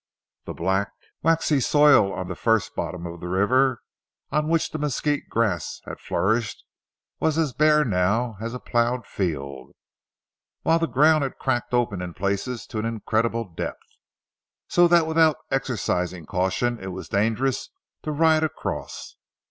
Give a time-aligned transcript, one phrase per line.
[0.45, 3.81] The black, waxy soil on the first bottom of the river,
[4.31, 6.63] on which the mesquite grass had flourished,
[7.19, 9.75] was as bare now as a ploughed field,
[10.63, 13.97] while the ground had cracked open in places to an incredible depth,
[14.67, 17.69] so that without exercising caution it was dangerous
[18.01, 19.15] to ride across.